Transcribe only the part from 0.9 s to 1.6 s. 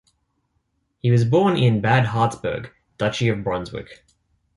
He was born